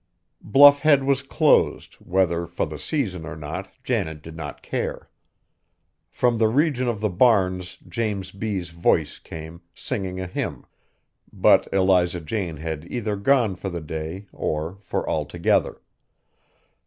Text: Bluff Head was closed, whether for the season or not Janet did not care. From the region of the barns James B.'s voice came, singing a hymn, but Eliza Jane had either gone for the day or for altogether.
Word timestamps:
Bluff 0.43 0.79
Head 0.79 1.03
was 1.03 1.21
closed, 1.21 1.93
whether 1.99 2.47
for 2.47 2.65
the 2.65 2.79
season 2.79 3.23
or 3.23 3.35
not 3.35 3.69
Janet 3.83 4.23
did 4.23 4.35
not 4.35 4.63
care. 4.63 5.11
From 6.09 6.39
the 6.39 6.47
region 6.47 6.87
of 6.87 7.01
the 7.01 7.09
barns 7.11 7.77
James 7.87 8.31
B.'s 8.31 8.71
voice 8.71 9.19
came, 9.19 9.61
singing 9.75 10.19
a 10.19 10.25
hymn, 10.25 10.65
but 11.31 11.71
Eliza 11.71 12.19
Jane 12.19 12.57
had 12.57 12.83
either 12.91 13.15
gone 13.15 13.55
for 13.55 13.69
the 13.69 13.79
day 13.79 14.25
or 14.33 14.79
for 14.81 15.07
altogether. 15.07 15.79